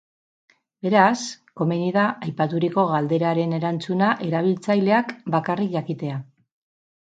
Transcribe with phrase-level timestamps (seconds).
[0.85, 1.17] Beraz,
[1.61, 6.19] komeni da aipaturiko galderaren erantzuna erabiltzaileak bakarrik jakitea.